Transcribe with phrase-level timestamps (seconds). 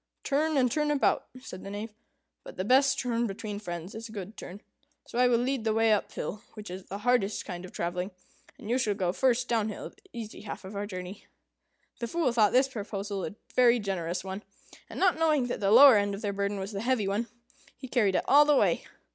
[0.23, 1.93] "Turn, and turn about," said the Knave;
[2.43, 4.61] "but the best turn between friends is a good turn;
[5.05, 8.09] so I will lead the way up hill, which is the hardest kind of travelling,
[8.57, 11.27] and you shall go first down hill, the easy half of our journey."
[11.99, 14.41] The Fool thought this proposal a very generous one,
[14.89, 17.27] and, not knowing that the lower end of their burden was the heavy one,
[17.77, 18.87] he carried it all the way.